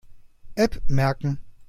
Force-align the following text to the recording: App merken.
App 0.57 0.81
merken. 0.89 1.37